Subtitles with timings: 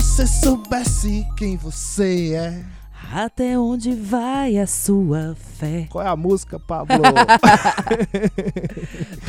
[0.00, 2.62] você soubesse quem você é.
[3.12, 5.86] Até onde vai a sua fé?
[5.90, 6.96] Qual é a música, Pablo?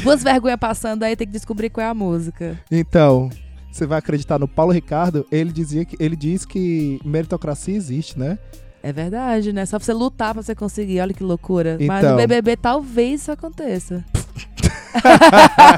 [0.04, 2.60] Duas vergonhas passando aí, tem que descobrir qual é a música.
[2.70, 3.30] então,
[3.72, 5.26] você vai acreditar no Paulo Ricardo?
[5.32, 8.38] Ele dizia que ele diz que meritocracia existe, né?
[8.84, 9.66] É verdade, né?
[9.66, 11.02] Só você lutar pra você conseguir.
[11.02, 11.78] Olha que loucura.
[11.82, 12.12] Mas Então.
[12.12, 14.06] no BBB talvez isso aconteça.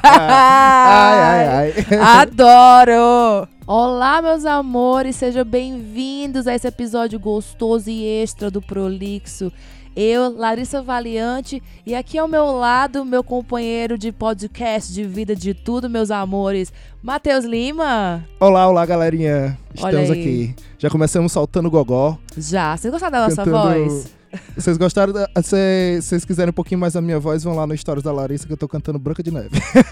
[0.04, 1.98] ai, ai, ai.
[2.22, 3.48] Adoro!
[3.66, 9.52] Olá, meus amores, sejam bem-vindos a esse episódio gostoso e extra do Prolixo.
[9.96, 15.54] Eu, Larissa Valiante, e aqui ao meu lado, meu companheiro de podcast, de vida, de
[15.54, 16.72] tudo, meus amores,
[17.04, 18.26] Matheus Lima.
[18.40, 19.58] Olá, olá, galerinha.
[19.74, 20.56] Estamos aqui.
[20.78, 22.18] Já começamos saltando gogó.
[22.38, 24.21] Já, vocês gostaram da nossa Cantando- voz?
[24.56, 25.14] Vocês gostaram?
[25.14, 25.28] Da...
[25.42, 28.48] Se vocês quiserem um pouquinho mais da minha voz, vão lá no Stories da Larissa
[28.48, 29.50] que eu tô cantando Branca de Neve.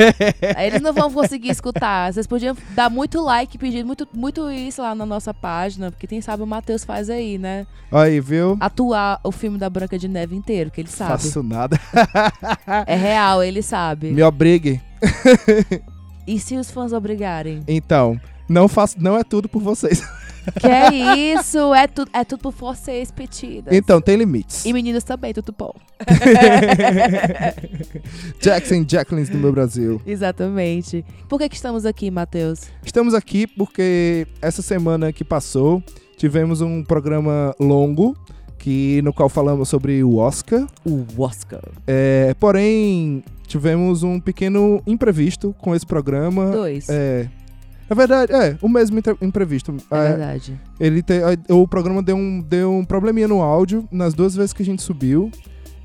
[0.58, 2.12] Eles não vão conseguir escutar.
[2.14, 6.22] Vocês podiam dar muito like, pedir muito, muito isso lá na nossa página, porque quem
[6.22, 7.66] sabe o Matheus faz aí, né?
[7.92, 8.58] Aí, viu?
[8.60, 11.12] Atuar o filme da Branca de Neve inteiro, que ele sabe.
[11.12, 11.80] Faço nada.
[12.86, 14.12] É real, ele sabe.
[14.12, 14.82] Me obrigue.
[16.28, 17.64] E se os fãs obrigarem?
[17.68, 20.02] Então, não faço, não é tudo por vocês.
[20.60, 21.74] Que é isso?
[21.74, 23.74] É, tu, é tudo por vocês, petidas.
[23.74, 24.66] Então, tem limites.
[24.66, 25.74] E meninas também, tudo bom.
[28.40, 30.02] Jackson Jacquelines do meu Brasil.
[30.06, 31.06] Exatamente.
[31.28, 32.62] Por que, que estamos aqui, Matheus?
[32.84, 35.84] Estamos aqui porque essa semana que passou,
[36.18, 38.16] tivemos um programa longo,
[38.58, 40.68] que no qual falamos sobre o Oscar.
[40.86, 41.62] O Oscar.
[41.88, 46.52] É, porém, tivemos um pequeno imprevisto com esse programa.
[46.52, 46.88] Dois.
[46.90, 47.28] É.
[47.90, 49.76] Na verdade, é, o mesmo imprevisto.
[49.92, 50.60] É É, verdade.
[50.80, 54.62] ele te- o programa deu um, deu um probleminha no áudio nas duas vezes que
[54.62, 55.32] a gente subiu.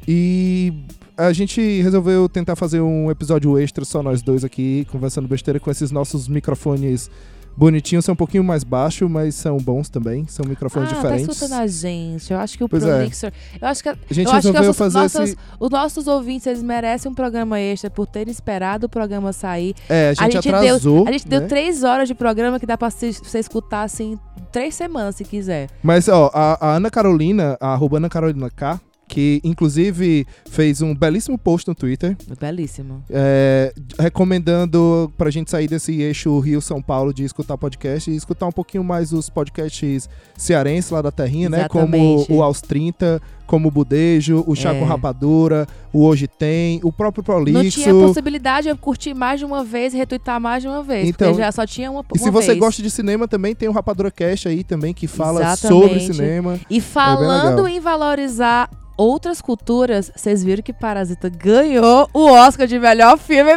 [0.06, 0.72] E
[1.16, 5.70] a gente resolveu tentar fazer um episódio extra, só nós dois aqui, conversando besteira com
[5.70, 7.10] esses nossos microfones
[7.56, 8.04] bonitinhos.
[8.04, 10.26] São um pouquinho mais baixos, mas são bons também.
[10.26, 11.26] São microfones ah, diferentes.
[11.26, 12.32] tá escutando a gente.
[12.32, 12.96] Eu acho que o Pois é.
[12.96, 13.32] Prolixer...
[13.60, 13.88] Eu acho que...
[13.88, 15.38] A gente eu resolveu fazer nossas- esse.
[15.58, 19.74] Os nossos ouvintes, eles merecem um programa extra por terem esperado o programa sair.
[19.88, 21.04] É, a gente, atrasou.
[21.04, 21.38] Deu, a gente né?
[21.38, 24.18] deu três horas de programa que dá pra se- você escutar, assim,
[24.52, 25.68] três semanas, se quiser.
[25.82, 30.94] Mas, ó, a, a Ana Carolina, a arroba Ana Carolina K, que inclusive fez um
[30.94, 33.04] belíssimo post no Twitter, Belíssimo.
[33.10, 38.52] é, recomendando pra gente sair desse eixo Rio-São Paulo de escutar podcast e escutar um
[38.52, 41.68] pouquinho mais os podcasts cearenses lá da terrinha, né?
[41.68, 42.32] Como Exatamente.
[42.32, 44.78] o Aos 30, como o Budejo, o Chá É.
[44.78, 47.80] com Rapadura, o Hoje Tem, o próprio Não Prolixo.
[47.80, 51.08] tinha possibilidade de eu curtir mais de uma vez e retweetar mais de uma vez.
[51.08, 52.58] Então, porque já só tinha uma, E se você vez.
[52.58, 55.82] gosta de cinema também, tem o Rapadura Cast aí também, que fala Exatamente.
[55.82, 56.60] sobre cinema.
[56.70, 57.68] E falando legal.
[57.68, 63.52] em valorizar outras culturas, vocês viram que Parasita ganhou o Oscar de melhor filme.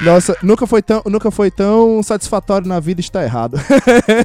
[0.00, 3.58] Nossa, nunca foi tão, nunca foi tão satisfatório na vida estar errado.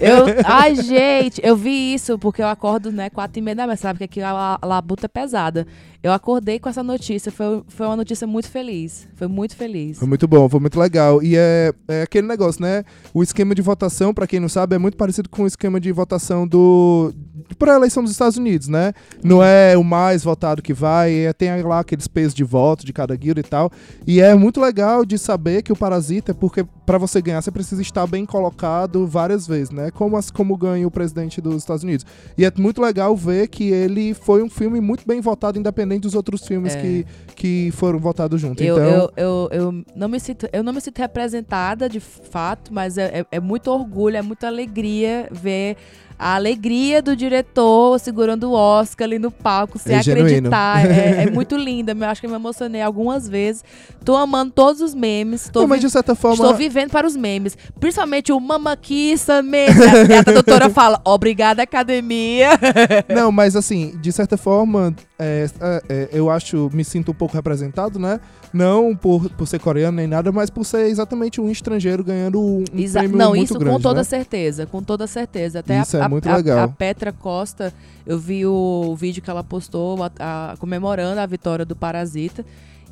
[0.01, 3.75] Eu, ai, gente, eu vi isso porque eu acordo, né, quatro e meia da manhã,
[3.75, 5.67] sabe que aqui a, a labuta é pesada.
[6.05, 9.07] Eu acordei com essa notícia, foi, foi uma notícia muito feliz.
[9.15, 9.97] Foi muito feliz.
[9.97, 11.23] Foi muito bom, foi muito legal.
[11.23, 12.83] E é, é aquele negócio, né?
[13.11, 15.91] O esquema de votação, pra quem não sabe, é muito parecido com o esquema de
[15.91, 17.11] votação do
[17.57, 18.93] para eleição dos Estados Unidos, né?
[19.23, 22.93] Não é o mais votado que vai, é, tem lá aqueles pesos de voto de
[22.93, 23.71] cada guilda e tal.
[24.05, 27.81] E é muito legal de saber que o Parasita, porque pra você ganhar você precisa
[27.81, 29.91] estar bem colocado várias vezes, né?
[29.91, 32.05] Como as, como ganha o presidente dos Estados Unidos.
[32.37, 36.15] E é muito legal ver que ele foi um filme muito bem votado, independente dos
[36.15, 36.81] outros filmes É.
[36.81, 38.63] que, que foram votados junto.
[38.63, 42.73] Eu, então, eu, eu, eu, não me sinto, eu não me sinto representada de fato,
[42.73, 45.77] mas é, é, é muito orgulho, é muita alegria ver
[46.17, 50.85] a alegria do diretor segurando o Oscar ali no palco, sem É acreditar.
[50.85, 51.91] É, é muito linda.
[51.91, 53.63] Eu acho que eu me emocionei algumas vezes.
[54.03, 55.49] Tô amando todos os memes.
[55.51, 56.35] Tô Não, mas de certa forma.
[56.35, 57.57] Estou vivendo para os memes.
[57.79, 59.75] Principalmente o Mamaquissa meme.
[60.09, 62.49] E a tradutora fala, obrigada, academia.
[63.13, 67.33] Não, mas assim, de certa forma, é, é, é, eu acho, me sinto um pouco
[67.35, 68.19] representado, né?
[68.53, 72.63] Não por, por ser coreano nem nada, mas por ser exatamente um estrangeiro ganhando um,
[72.75, 74.03] Exa- prêmio não, muito isso grande, com toda né?
[74.03, 75.59] certeza, com toda certeza.
[75.59, 76.59] Até Isso a, é a- muito a- legal.
[76.59, 77.73] a Petra Costa,
[78.05, 82.45] eu vi o, vídeo que ela postou a- a- comemorando a vitória do Parasita.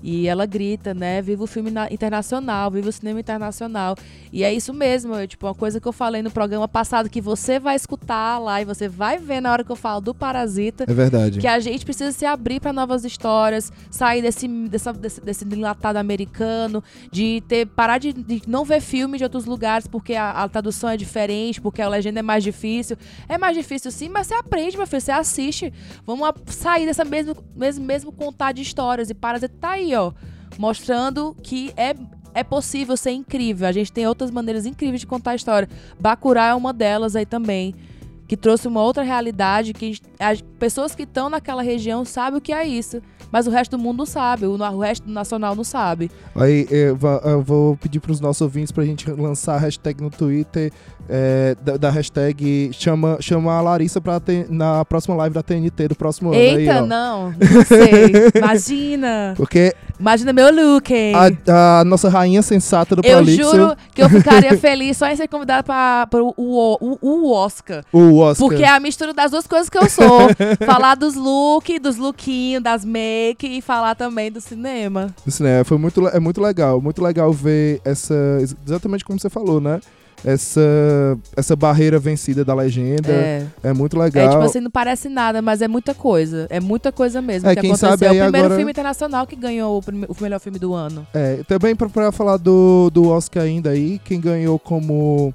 [0.06, 1.22] E ela grita, né?
[1.22, 3.96] Viva o filme na- internacional, viva o cinema internacional.
[4.34, 7.22] E é isso mesmo, é, tipo, uma coisa que eu falei no programa passado, que
[7.22, 10.84] você vai escutar lá e você vai ver na hora que eu falo do Parasita.
[10.86, 11.40] É verdade.
[11.40, 15.98] Que a gente precisa se abrir para novas histórias, sair desse, dessa, desse, desse enlatado
[15.98, 20.50] americano, de ter parar de, de não ver filme de outros lugares porque a, a
[20.50, 22.98] tradução é diferente, porque a legenda é mais difícil.
[23.30, 25.72] É mais difícil sim, mas você aprende, meu filho, você assiste.
[26.06, 29.10] Vamos a- sair dessa mesmo, mesmo, mesmo contar de histórias.
[29.10, 30.12] E Parasita tá aí, ó,
[30.57, 31.95] mostrando que é
[32.34, 33.68] é possível ser incrível.
[33.68, 35.69] A gente tem outras maneiras incríveis de contar a história.
[36.00, 37.75] Bacurau é uma delas aí também.
[38.28, 42.51] Que trouxe uma outra realidade que as pessoas que estão naquela região sabem o que
[42.51, 43.01] é isso.
[43.34, 46.12] Mas o resto do mundo não sabe, o, resto do nacional não sabe.
[46.36, 46.96] Aí eu,
[47.26, 50.72] eu vou pedir para os nossos ouvintes para a gente lançar a hashtag no Twitter
[51.10, 55.96] é, da, da, hashtag chama, chama a Larissa pra na próxima live da TNT do
[55.96, 56.60] próximo Eita, ano.
[56.60, 58.14] Eita, não, não sei.
[58.40, 59.34] Imagina.
[59.36, 59.74] Porque.
[60.00, 61.13] Imagina meu look, hein?
[61.48, 63.44] A, a nossa rainha sensata do Eu Prolixo.
[63.44, 67.84] juro que eu ficaria feliz só em ser convidada para o, o, o, Oscar.
[67.92, 68.48] O Oscar.
[68.48, 70.30] Porque é a mistura das duas coisas que eu sou.
[70.66, 75.13] falar dos looks, dos lookinhos, das make e falar também do cinema.
[75.25, 75.63] Do cinema.
[75.63, 76.81] Foi muito, é muito legal.
[76.81, 78.16] Muito legal ver essa.
[78.66, 79.80] Exatamente como você falou, né?
[80.24, 80.62] Essa,
[81.36, 83.12] essa barreira vencida da legenda.
[83.12, 83.46] É.
[83.64, 84.25] é muito legal.
[84.25, 86.48] É tipo assim, não parece nada, mas é muita coisa.
[86.50, 87.90] É muita coisa mesmo é, que quem aconteceu.
[87.90, 88.56] Sabe é o primeiro agora...
[88.56, 91.06] filme internacional que ganhou o, o melhor filme do ano.
[91.14, 95.34] É, também pra, pra falar do, do Oscar ainda aí, quem ganhou como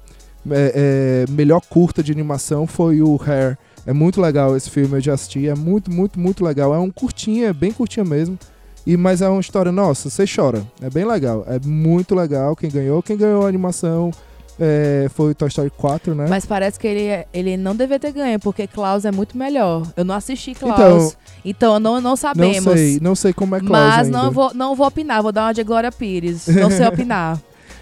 [0.49, 3.57] é, é, melhor curta de animação foi o Hair.
[3.85, 5.47] É muito legal esse filme, eu já assisti.
[5.47, 6.73] É muito, muito, muito legal.
[6.73, 8.37] É um curtinha, bem curtinha mesmo.
[8.85, 10.63] E, mas é uma história, nossa, você chora.
[10.81, 11.43] É bem legal.
[11.47, 13.01] É muito legal quem ganhou.
[13.01, 14.11] Quem ganhou a animação
[14.59, 16.25] é, foi o Toy Story 4, né?
[16.29, 19.87] Mas parece que ele, ele não deveria ter ganho, porque Klaus é muito melhor.
[19.95, 21.15] Eu não assisti Klaus.
[21.43, 22.65] Então, então não, não sabemos.
[22.65, 24.17] Não sei, não sei como é Klaus Mas ainda.
[24.17, 26.47] não vou, não vou opinar, vou dar uma de Glória Pires.
[26.47, 27.39] Não sei opinar.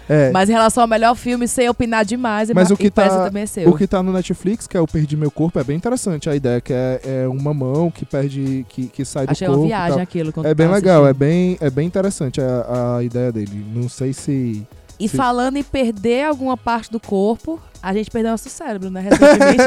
[0.08, 0.30] É.
[0.30, 2.50] Mas em relação ao melhor filme, sei opinar demais.
[2.50, 3.68] Mas e, o que, tá, também é seu.
[3.68, 6.34] o que tá no Netflix, que é o Perdi Meu Corpo, é bem interessante a
[6.34, 9.64] ideia, que é, é uma mão que perde, que, que sai do Achei corpo.
[9.64, 10.32] Achei uma viagem aquilo.
[10.44, 13.66] É bem legal, é bem, é bem interessante a, a ideia dele.
[13.74, 14.66] Não sei se
[14.98, 15.16] e Sim.
[15.16, 19.00] falando em perder alguma parte do corpo, a gente perdeu nosso cérebro, né?
[19.02, 19.62] Recentemente.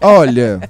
[0.00, 0.60] olha,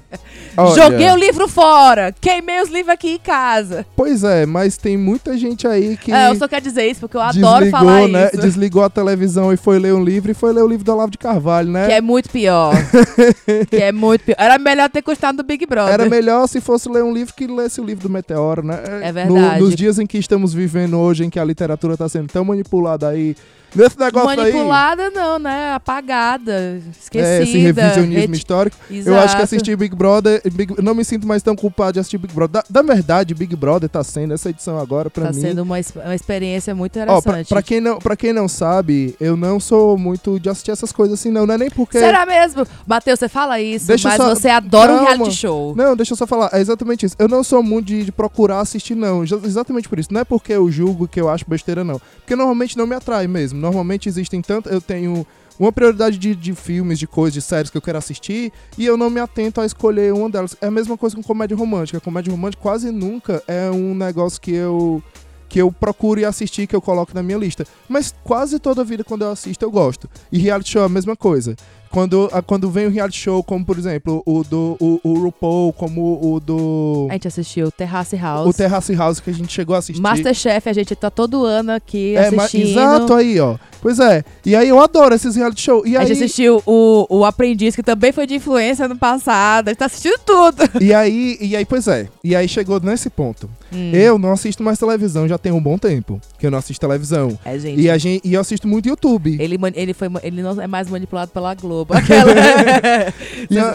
[0.55, 2.13] olha, Joguei o livro fora.
[2.19, 3.85] Queimei os livros aqui em casa.
[3.95, 6.11] Pois é, mas tem muita gente aí que.
[6.11, 8.27] É, eu só quero dizer isso, porque eu adoro falar né?
[8.27, 8.41] isso.
[8.41, 11.11] Desligou a televisão e foi ler um livro e foi ler o livro do Olavo
[11.11, 11.87] de Carvalho, né?
[11.87, 12.73] Que é muito pior.
[13.69, 14.35] que é muito pior.
[14.37, 15.93] Era melhor ter custado do Big Brother.
[15.93, 18.79] Era melhor se fosse ler um livro que lesse o livro do Meteoro, né?
[19.01, 19.59] É verdade.
[19.59, 22.45] No, nos dias em que estamos vivendo hoje, em que a literatura está sendo tão
[22.45, 23.35] manipulada aí
[23.75, 25.73] Nesse negócio Manipulada aí, não, né?
[25.73, 27.27] Apagada, esquecida.
[27.27, 28.75] É, esse revisionismo histórico.
[28.89, 29.09] Exato.
[29.09, 32.17] Eu acho que assistir Big Brother, Big, não me sinto mais tão culpado de assistir
[32.17, 32.63] Big Brother.
[32.69, 35.41] Da, da verdade, Big Brother tá sendo, essa edição agora, pra tá mim...
[35.41, 35.75] Tá sendo uma,
[36.05, 37.17] uma experiência muito interessante.
[37.17, 40.71] Ó, pra, pra, quem não, pra quem não sabe, eu não sou muito de assistir
[40.71, 41.45] essas coisas assim, não.
[41.45, 41.99] Não é nem porque...
[41.99, 42.65] Será mesmo?
[42.87, 44.29] Matheus, você fala isso, deixa mas só...
[44.29, 45.75] você adora o um reality show.
[45.75, 46.49] Não, deixa eu só falar.
[46.53, 47.15] É exatamente isso.
[47.19, 49.23] Eu não sou muito de, de procurar assistir, não.
[49.23, 50.13] Exatamente por isso.
[50.13, 52.01] Não é porque eu julgo que eu acho besteira, não.
[52.19, 53.58] Porque normalmente não me atrai mesmo.
[53.59, 54.69] Normalmente existem tanto.
[54.69, 55.25] Eu tenho
[55.59, 58.95] uma prioridade de, de filmes, de coisas, de séries que eu quero assistir e eu
[58.95, 60.55] não me atento a escolher uma delas.
[60.61, 61.99] É a mesma coisa com comédia romântica.
[61.99, 65.03] Comédia romântica quase nunca é um negócio que eu
[65.49, 67.65] que eu procuro assistir, que eu coloco na minha lista.
[67.89, 70.07] Mas quase toda vida quando eu assisto eu gosto.
[70.31, 71.55] E reality show é a mesma coisa.
[71.91, 76.19] Quando, quando vem um reality show, como por exemplo o do o, o RuPaul, como
[76.21, 77.07] o do.
[77.09, 78.47] A gente assistiu Terrace House.
[78.47, 80.01] O Terrace House que a gente chegou a assistir.
[80.01, 82.69] Masterchef, a gente tá todo ano aqui é, assistindo.
[82.69, 83.57] Exato aí, ó.
[83.81, 84.23] Pois é.
[84.45, 85.87] E aí eu adoro esses reality shows.
[85.87, 86.07] E a aí...
[86.07, 89.69] gente assistiu o, o Aprendiz, que também foi de influência no passado.
[89.69, 90.69] A gente tá assistindo tudo.
[90.81, 92.07] E aí, e aí, pois é.
[92.23, 93.49] E aí chegou nesse ponto.
[93.71, 93.91] Hum.
[93.93, 96.19] Eu não assisto mais televisão já tem um bom tempo.
[96.37, 97.37] Que eu não assisto televisão.
[97.45, 97.81] É, gente.
[97.81, 99.37] E, a gente, e eu assisto muito YouTube.
[99.39, 101.93] Ele, ele, foi, ele não é mais manipulado pela Globo.
[101.97, 102.31] Aquela.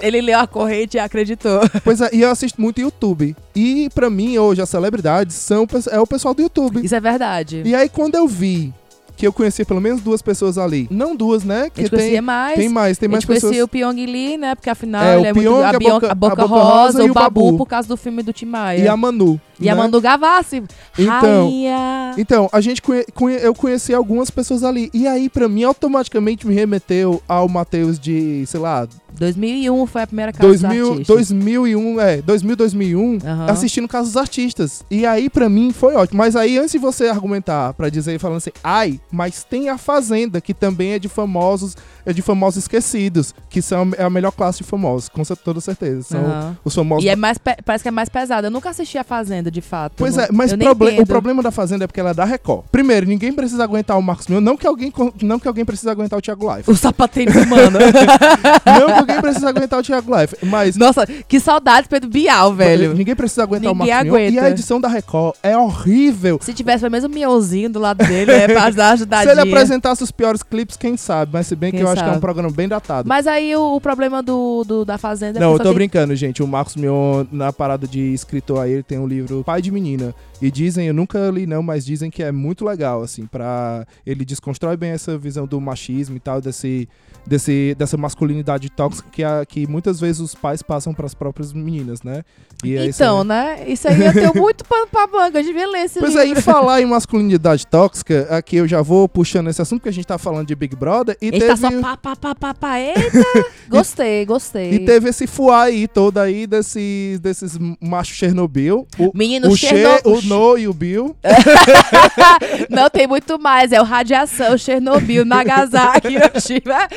[0.03, 1.61] ele leu a corrente e acreditou.
[1.83, 3.37] Pois é, e eu assisto muito YouTube.
[3.55, 6.85] E para mim, hoje, as celebridades são é o pessoal do YouTube.
[6.85, 7.63] Isso é verdade.
[7.65, 8.73] E aí, quando eu vi
[9.17, 10.87] que eu conheci pelo menos duas pessoas ali.
[10.91, 11.71] Não duas, né?
[11.71, 12.57] Que tem mais.
[12.57, 13.45] Tem mais, tem mais pessoas.
[13.45, 14.55] Eu conheci o Pyong Lee, né?
[14.55, 17.05] Porque afinal é, ele é Pyong, muito a, Boca, a, Boca, a Boca Rosa, Rosa,
[17.05, 18.79] e o Babu, Babu, por causa do filme do Tim Maia.
[18.79, 19.41] E a Manu.
[19.61, 19.71] E né?
[19.71, 20.63] a Manu Gavassi.
[20.99, 22.15] Então, Rainha.
[22.19, 24.91] então a gente conhe, conhe, eu conheci algumas pessoas ali.
[24.93, 28.87] E aí, pra mim, automaticamente me remeteu ao Matheus de, sei lá,
[29.19, 31.17] 2001 foi a primeira casa 2000, dos artistas.
[31.17, 33.19] 2001, é, 2000, 2001, uhum.
[33.49, 34.85] assistindo Casa dos Artistas.
[34.91, 36.19] E aí, pra mim, foi ótimo.
[36.19, 40.41] Mas aí, antes de você argumentar pra dizer, falando assim, ai, mas tem a Fazenda,
[40.41, 44.59] que também é de famosos, é de famosos esquecidos, que são é a melhor classe
[44.59, 46.03] de famosos, com toda certeza.
[46.03, 46.57] São uhum.
[46.65, 47.05] os famosos.
[47.05, 48.47] E é mais, parece que é mais pesado.
[48.47, 49.95] Eu nunca assisti a Fazenda, de fato.
[49.97, 52.65] Pois não, é, mas proble o problema da Fazenda é porque ela é da Record.
[52.71, 54.93] Primeiro, ninguém precisa aguentar o Marcos Mion, não que alguém,
[55.23, 56.71] não que alguém precisa aguentar o Thiago Life.
[56.71, 57.79] O sapateiro humano.
[58.67, 60.37] não que alguém precisa aguentar o Thiago Life.
[60.43, 62.95] Mas Nossa, que saudade, Pedro Bial, velho.
[62.95, 64.17] ninguém precisa aguentar Ninguém o Marcos Mion.
[64.17, 64.47] E aguenta.
[64.47, 66.39] a edição da Record é horrível.
[66.43, 69.33] Se tivesse pelo menos um mionzinho do lado dele, é pra dar uma Se ajudadinha.
[69.33, 71.33] ele apresentasse os piores clipes, quem sabe?
[71.35, 72.21] Mas se bem que Quem eu acho que é um sabe?
[72.21, 73.09] programa bem datado.
[73.09, 75.75] Mas aí o, o problema do, do- da Fazenda é Não, que eu tô tem-
[75.75, 76.43] brincando, gente.
[76.43, 80.15] O Marcos Mion, na parada de escritor aí, ele tem um livro Pai de Menina.
[80.43, 83.87] E dizem, eu nunca li não, mas dizem que é muito legal, assim, pra...
[84.05, 86.87] Ele desconstrói bem essa visão do machismo e tal, desse,
[87.27, 92.03] desse, dessa masculinidade tóxica que, a, que muitas vezes os pais passam pras próprias meninas,
[92.03, 92.23] né?
[92.63, 93.27] E é Então, aí.
[93.27, 93.65] né?
[93.69, 95.39] Isso aí eu tenho muito pano pra manga.
[95.39, 96.41] Eu devia ler esse Pois é, livro.
[96.41, 100.07] em falar em masculinidade tóxica, aqui eu já vou puxando esse assunto, porque a gente
[100.07, 101.47] tá falando de Big Brother e Ele teve...
[101.51, 102.81] tá só pá, pá, pá, pá, pá.
[102.81, 103.01] Eita!
[103.69, 104.73] gostei, gostei.
[104.73, 108.87] E teve esse fuá aí todo aí desses, desses machos Chernobyl.
[108.99, 110.13] O, Menino o Che, Chernobyl.
[110.13, 111.17] o No e o Bill.
[112.71, 113.73] Não tem muito mais.
[113.73, 116.89] É o Radiação, Chernobyl, Nagasaki, Hiroshima.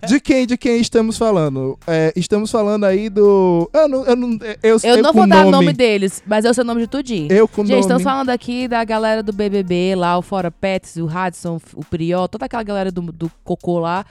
[0.06, 1.78] De quem, de quem estamos falando?
[1.86, 3.68] É, estamos falando aí do...
[3.72, 4.04] Eu não...
[4.04, 6.62] Eu não, eu, Eu não com vou dar o nome, nome deles, mas eu sei
[6.62, 7.30] o nome de tudinho.
[7.30, 7.80] Eu com Gente, nome...
[7.80, 12.46] estamos falando aqui da galera do BBB lá, Fora Pets, o Hudson, o Priol, toda
[12.46, 14.04] aquela galera do, do Cocô lá.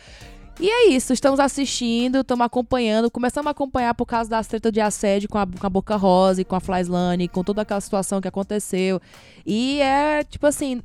[0.60, 4.82] E é isso, estamos assistindo, estamos acompanhando, começamos a acompanhar por causa das tretas de
[4.82, 8.20] assédio com a, com a Boca Rosa e com a Flyslane, com toda aquela situação
[8.20, 9.02] que aconteceu.
[9.46, 10.82] E é, tipo assim,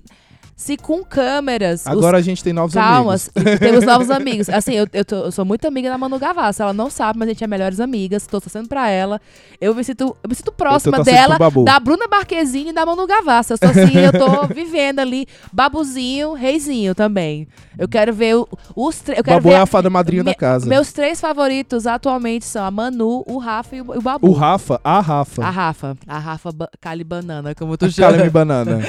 [0.57, 1.81] se com câmeras...
[1.81, 3.31] os- Agora a gente tem novos Calma, amigos.
[3.59, 4.49] temos novos amigos.
[4.49, 6.63] Assim, eu, eu, tô- eu sou muito amiga da Manu Gavassi.
[6.63, 8.27] Ela não sabe, mas a gente é melhores amigas.
[8.27, 9.21] Tô torcendo pra ela.
[9.61, 13.53] Eu me sinto, eu me sinto próxima dela, da Bruna Marquezine e da Manu Gavassi.
[13.53, 15.27] Eu sou assim, eu tô vivendo ali.
[15.53, 17.49] Babuzinho, reizinho também.
[17.77, 19.21] Eu quero ver o- os três.
[19.23, 20.67] Babu ver é a fada madrinha da casa.
[20.67, 24.29] Meus três favoritos atualmente são a Manu, o Rafa e o, e o Babu.
[24.29, 25.43] O Rafa, a Rafa.
[25.45, 25.97] A Rafa.
[26.07, 28.13] A Rafa Cali Banana, como tu chama.
[28.13, 28.81] Caleme Banana.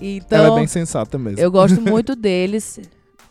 [0.00, 1.40] Então, Ela é bem sensata mesmo.
[1.40, 2.80] eu gosto muito deles.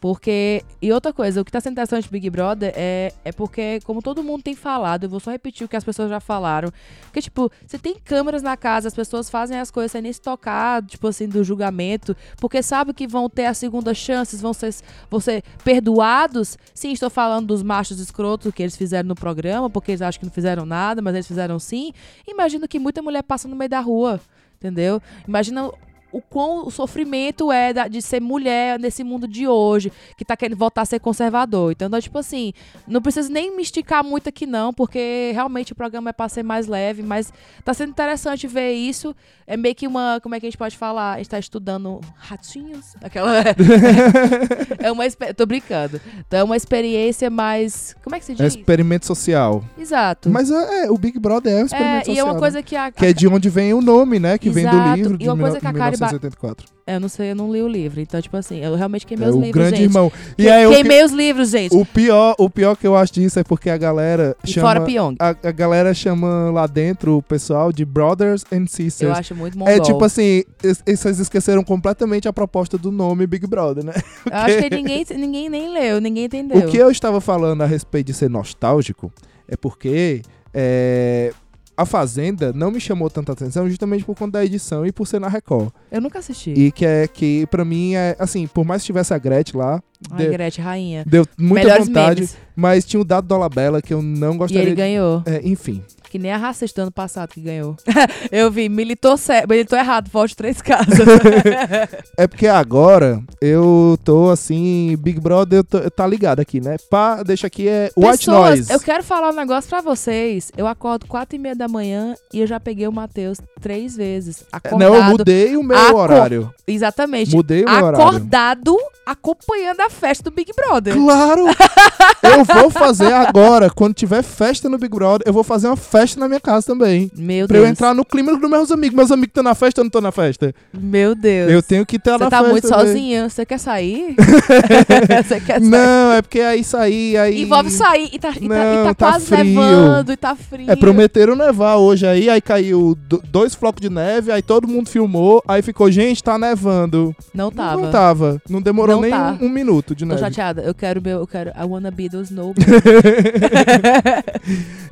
[0.05, 0.61] Porque.
[0.79, 4.03] E outra coisa, o que tá sendo interessante de Big Brother é, é porque, como
[4.03, 6.71] todo mundo tem falado, eu vou só repetir o que as pessoas já falaram.
[7.05, 10.21] Porque, tipo, você tem câmeras na casa, as pessoas fazem as coisas sem nem se
[10.21, 14.75] tocar, tipo assim, do julgamento, porque sabe que vão ter as segundas chances, vão ser,
[15.09, 16.55] vão ser perdoados.
[16.71, 20.25] Sim, estou falando dos machos escrotos que eles fizeram no programa, porque eles acham que
[20.27, 21.91] não fizeram nada, mas eles fizeram sim.
[22.27, 24.21] Imagino que muita mulher passa no meio da rua,
[24.55, 25.01] entendeu?
[25.27, 25.71] Imagina
[26.15, 30.37] o quão o sofrimento é da- de ser mulher nesse mundo de hoje, que tá
[30.37, 31.71] querendo voltar a ser conservador.
[31.71, 32.53] Então, então, tipo assim,
[32.87, 36.43] não precisa nem me esticar muito aqui não, porque realmente o programa é pra ser
[36.43, 37.31] mais leve, mas
[37.63, 39.15] tá sendo interessante ver isso.
[39.47, 41.13] É meio que uma, como é que a gente pode falar?
[41.13, 42.95] A gente tá estudando ratinhos?
[43.03, 43.43] Aquela...
[44.79, 45.03] é uma,
[45.35, 45.99] tô brincando.
[46.27, 48.55] Então é uma experiência mais, como é que se É diz?
[48.55, 49.63] experimento social.
[49.77, 50.29] Exato.
[50.29, 52.25] Mas é, é, o Big Brother é um é, experimento e é social.
[52.27, 52.39] uma né?
[52.39, 54.37] coisa que a, Que é de onde vem o nome, né?
[54.37, 54.95] Que vem do Exato.
[54.95, 56.65] livro E uma coisa que a Kari Ba- 1984.
[56.87, 57.99] eu não sei, eu não li o livro.
[57.99, 59.85] Então, tipo assim, eu realmente queimei É os livros, grande gente.
[59.89, 60.11] irmão.
[60.37, 61.75] E Que- aí, que- Queimei os livros, gente.
[61.75, 64.81] o pior, o pior que eu acho disso é porque a galera E chama fora
[64.85, 65.15] Pyong.
[65.19, 69.17] a, a galera chama lá dentro o pessoal de brothers and Eu sisters.
[69.17, 69.73] acho muito mongol.
[69.73, 70.43] É tipo assim,
[70.85, 73.93] vocês esqueceram completamente a proposta do nome Big Brother, né?
[74.25, 76.57] Eu acho que ninguém, ninguém nem leu, ninguém entendeu.
[76.57, 79.11] O que eu estava falando a respeito de ser nostálgico
[79.47, 80.21] é porque
[80.53, 81.31] é,
[81.77, 85.19] a Fazenda não me chamou tanta atenção justamente por conta da edição e por ser
[85.19, 85.69] na Record.
[85.91, 86.51] Eu nunca assisti.
[86.51, 89.81] E que é que pra mim é assim, por mais que tivesse a Gretchen lá,
[90.11, 91.03] Ai, deu, Gretchen, rainha.
[91.05, 92.37] deu muita Melhores vontade, memes.
[92.55, 94.75] mas tinha o dado Dolabella que eu não E gostaria ele de...
[94.77, 95.21] ganhou.
[95.25, 95.81] É, enfim.
[96.15, 97.75] Que nem a racista do ano passado que ganhou.
[98.31, 100.87] eu vi, militou, certo, militou errado, volte três casas.
[102.17, 106.77] É porque agora eu tô assim, Big Brother tô- tá ligado aqui, né?
[106.89, 108.71] Pá, deixa aqui é White Pessoas, Noise.
[108.73, 110.51] eu quero falar um negócio pra vocês.
[110.55, 114.45] Eu acordo quatro e meia da manhã e eu já peguei o Matheus três vezes.
[114.53, 114.79] Acordado.
[114.89, 116.53] Não, eu mudei o meu horário.
[116.65, 117.35] Exatamente.
[117.35, 118.07] Mudei o meu horário.
[118.07, 120.93] Acordado, acompanhando a festa do Big Brother.
[120.95, 121.45] Claro!
[122.23, 126.19] eu vou fazer agora, quando tiver festa no Big Brother, eu vou fazer uma festa
[126.19, 127.11] na minha casa também.
[127.15, 127.65] Meu Pra Deus.
[127.65, 128.95] eu entrar no clima dos meus amigos.
[128.95, 130.53] Meus amigos estão na festa, eu não tô na festa.
[130.73, 131.51] Meu Deus.
[131.51, 132.51] Eu tenho que estar Você na tá festa.
[132.51, 132.85] muito também.
[132.87, 133.29] sozinho?
[133.29, 134.15] Você quer sair?
[135.23, 135.69] Você quer sair?
[135.69, 137.41] Não, é porque aí sair, aí...
[137.43, 139.43] Envolve sair e tá, e tá- e Não, tá tá quase frio.
[139.43, 140.71] nevando e tá frio.
[140.71, 144.89] É, prometeram nevar hoje aí, aí caiu do- dois flocos de neve, aí todo mundo
[144.89, 147.15] filmou, aí ficou, gente, tá nevando.
[147.33, 147.81] Não tava.
[147.81, 148.41] Não tava.
[148.49, 149.37] Não demorou Não nem tá.
[149.41, 150.19] um, um minuto de Tô neve.
[150.21, 150.61] chateada.
[150.61, 151.51] Eu quero meu, eu quero.
[151.51, 152.53] I wanna be the snow.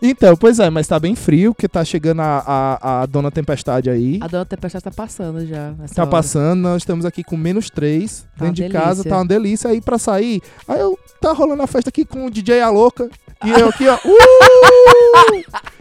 [0.01, 3.89] Então, pois é, mas tá bem frio, que tá chegando a, a, a Dona Tempestade
[3.89, 4.19] aí.
[4.21, 5.73] A dona Tempestade tá passando já.
[5.95, 6.11] Tá hora.
[6.11, 9.09] passando, nós estamos aqui com menos três Tá dentro de casa, delícia.
[9.09, 10.41] tá uma delícia aí pra sair.
[10.67, 13.09] Aí eu tá rolando a festa aqui com o DJ A Louca.
[13.45, 13.97] E eu aqui, ó.
[14.03, 15.72] Uh!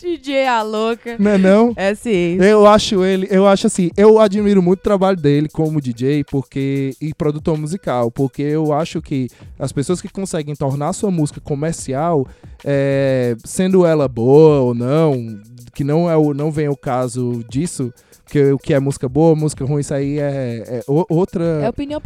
[0.00, 1.16] DJ a louca.
[1.18, 1.72] Não é não?
[1.76, 2.38] É sim.
[2.40, 6.94] Eu acho ele, eu acho assim, eu admiro muito o trabalho dele como DJ porque
[7.00, 9.28] e produtor musical, porque eu acho que
[9.58, 12.26] as pessoas que conseguem tornar sua música comercial,
[12.64, 15.40] é, sendo ela boa ou não,
[15.74, 17.92] que não é o não vem o caso disso,
[18.28, 21.42] porque o que é música boa, música ruim, isso aí é, é outra.
[21.62, 21.98] É opinião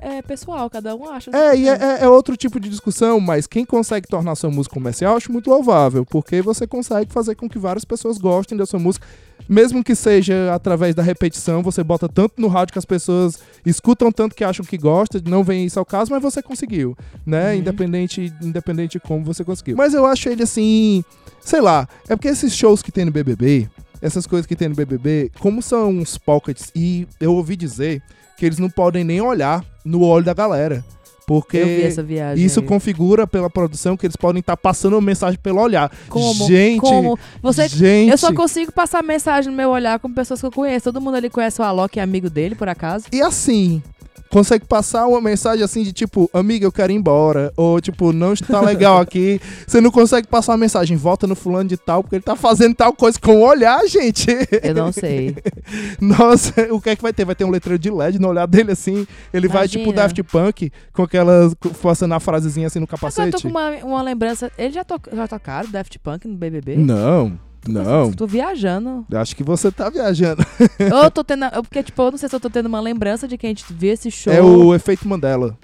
[0.00, 1.30] é, pessoal, cada um acha.
[1.30, 4.72] É, e é, é- é outro tipo de discussão, mas quem consegue tornar sua música
[4.72, 8.64] comercial, eu acho muito louvável, porque você consegue fazer com que várias pessoas gostem da
[8.64, 9.06] sua música,
[9.46, 14.10] mesmo que seja através da repetição, você bota tanto no rádio que as pessoas escutam
[14.10, 16.96] tanto que acham que gostam, não vem isso ao caso, mas você conseguiu,
[17.26, 17.52] né?
[17.52, 17.58] Uhum.
[17.58, 19.76] Independente, independente de como você conseguiu.
[19.76, 21.04] Mas eu acho ele assim,
[21.40, 23.68] sei lá, é porque esses shows que tem no BBB,
[24.00, 28.02] essas coisas que tem no BBB, como são uns pockets, e eu ouvi dizer
[28.36, 30.84] que eles não podem nem olhar no olho da galera.
[31.26, 32.42] Porque Eu vi essa viagem.
[32.42, 32.66] isso aí.
[32.66, 35.92] configura pela produção que eles podem estar passando uma mensagem pelo olhar.
[36.08, 36.46] Como?
[36.46, 37.18] Gente, Como?
[37.42, 38.10] Você, gente.
[38.10, 40.84] eu só consigo passar mensagem no meu olhar com pessoas que eu conheço.
[40.84, 43.04] Todo mundo ali conhece o Alok, é amigo dele, por acaso.
[43.12, 43.82] E assim,
[44.30, 47.52] consegue passar uma mensagem assim de tipo, amiga, eu quero ir embora.
[47.56, 49.40] Ou tipo, não está legal aqui.
[49.66, 52.74] Você não consegue passar uma mensagem, volta no fulano de tal, porque ele tá fazendo
[52.74, 54.26] tal coisa com o olhar, gente.
[54.62, 55.36] Eu não sei.
[56.00, 57.24] Nossa, o que é que vai ter?
[57.24, 59.06] Vai ter um letreiro de LED no olhar dele assim.
[59.32, 60.02] Ele vai tipo Imagina.
[60.02, 61.54] Daft Punk, com aquelas.
[61.54, 63.42] com- passando a frasezinha assim no Agora eu tô capacete.
[63.42, 64.50] com uma, uma lembrança.
[64.58, 66.76] Eles já, to, já tocaram Daft Punk no BBB?
[66.76, 68.12] Não, não.
[68.12, 69.06] Tô viajando.
[69.12, 70.44] Acho que você tá viajando.
[70.78, 71.50] Eu tô tendo.
[71.62, 73.64] Porque, tipo, eu não sei se eu tô tendo uma lembrança de que a gente
[73.70, 74.32] vê esse show.
[74.32, 75.56] É o efeito Mandela.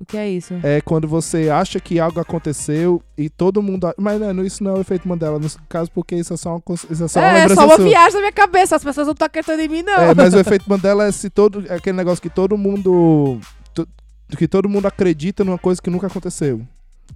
[0.00, 0.54] O que é isso?
[0.62, 3.92] É quando você acha que algo aconteceu e todo mundo.
[3.98, 6.62] Mas não, isso não é o efeito Mandela, no caso, porque isso é só uma,
[6.88, 8.76] isso é só uma é, é lembrança só uma viagem na minha cabeça.
[8.76, 9.94] As pessoas não estão acreditando em mim, não.
[10.00, 11.64] É, mas o efeito Mandela é se todo.
[11.68, 13.40] É aquele negócio que todo mundo.
[14.36, 16.60] que todo mundo acredita numa coisa que nunca aconteceu.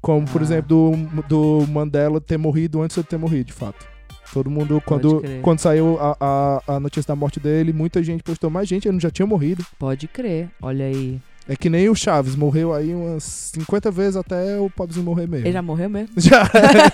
[0.01, 0.45] Como, por Ah.
[0.45, 0.93] exemplo,
[1.29, 3.87] do, do Mandela ter morrido antes de ter morrido, de fato.
[4.33, 5.41] Todo mundo, quando, crer.
[5.43, 6.17] quando saiu a,
[6.67, 9.65] a, a notícia da morte dele, muita gente postou mais gente, ele já tinha morrido.
[9.79, 10.49] Pode crer.
[10.61, 11.21] Olha aí.
[11.49, 15.47] É que nem o Chaves, morreu aí umas 50 vezes até o pobrezinho morrer mesmo.
[15.47, 16.09] Ele já morreu mesmo?
[16.17, 16.45] Já,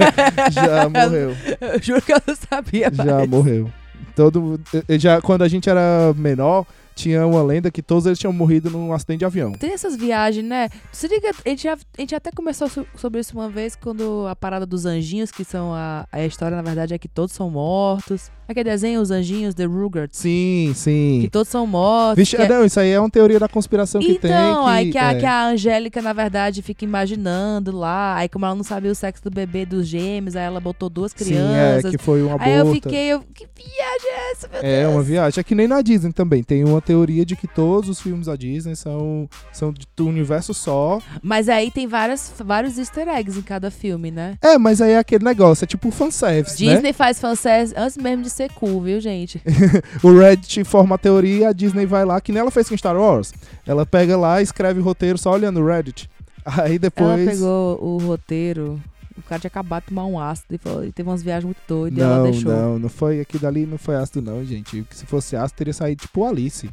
[0.50, 1.36] já morreu.
[1.60, 2.90] Eu juro que eu não sabia.
[2.92, 3.70] Já mas- morreu.
[4.16, 4.60] Todo,
[4.98, 6.66] já, quando a gente era menor,
[6.98, 9.52] tinha uma lenda que todos eles tinham morrido num acidente de avião.
[9.52, 10.68] Tem essas viagens, né?
[10.92, 14.26] Se liga, a gente, já, a gente até começou so- sobre isso uma vez, quando
[14.26, 17.48] a parada dos anjinhos, que são a, a história, na verdade, é que todos são
[17.50, 18.30] mortos.
[18.48, 21.28] Aquele desenho, os anjinhos, The Rugrats, Sim, que sim.
[21.30, 22.16] todos são mortos.
[22.16, 24.30] Vixe, que é- não, isso aí é uma teoria da conspiração que tem.
[24.30, 25.18] Então, que, aí que a, é.
[25.20, 28.16] que a Angélica, na verdade, fica imaginando lá.
[28.16, 31.12] Aí, como ela não sabia o sexo do bebê dos gêmeos, aí ela botou duas
[31.14, 31.90] Sim, é, crianças.
[31.90, 32.44] que foi um aborto.
[32.44, 34.94] aí eu fiquei, eu, que viagem é essa, meu É Deus?
[34.94, 35.40] uma viagem.
[35.40, 36.42] É que nem na Disney também.
[36.42, 40.54] Tem uma teoria de que todos os filmes da Disney são, são de um universo
[40.54, 41.00] só.
[41.22, 44.36] Mas aí tem várias, vários easter eggs em cada filme, né?
[44.40, 46.72] É, mas aí é aquele negócio, é tipo fanservice, né?
[46.74, 49.40] Disney faz fanservice antes mesmo de ser cool, viu, gente?
[50.02, 52.96] O Reddit forma a teoria a Disney vai lá, que nem ela fez com Star
[52.96, 53.32] Wars.
[53.66, 56.08] Ela pega lá, escreve o roteiro só olhando o Reddit.
[56.44, 57.20] Aí depois.
[57.20, 58.80] Ela pegou o roteiro,
[59.16, 61.58] o cara tinha acabado de tomar um ácido e, falou, e teve umas viagens muito
[61.66, 62.52] doidas e ela Não, deixou.
[62.52, 63.20] não, não foi.
[63.20, 64.84] Aqui dali não foi ácido, não, gente.
[64.92, 66.70] Se fosse ácido, teria saído tipo Alice.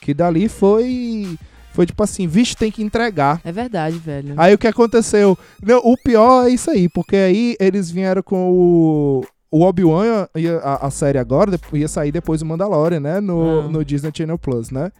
[0.00, 1.38] Que dali foi.
[1.72, 3.38] Foi tipo assim, vixe, tem que entregar.
[3.44, 4.32] É verdade, velho.
[4.38, 5.36] Aí o que aconteceu?
[5.62, 9.24] Não, o pior é isso aí, porque aí eles vieram com o.
[9.56, 10.28] O Obi-Wan,
[10.62, 13.20] a, a série agora, ia sair depois do Mandalorian, né?
[13.20, 13.68] No, Ah.
[13.68, 14.92] no Disney Channel Plus, né?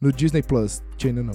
[0.00, 1.34] No Disney Plus, Channel não.